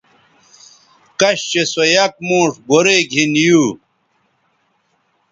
[1.19, 3.63] کش چہء سو یک موݜ گورئ گِھن یو